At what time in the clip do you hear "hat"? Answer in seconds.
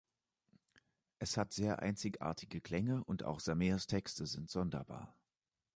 1.37-1.53